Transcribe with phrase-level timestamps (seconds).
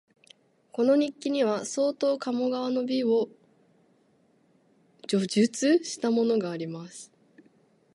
[0.71, 3.29] この日記には、相当鴨川の美を
[5.07, 7.11] 叙述したものがあります